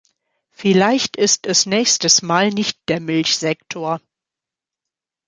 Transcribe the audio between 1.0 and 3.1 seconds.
ist es nächstes Mal nicht der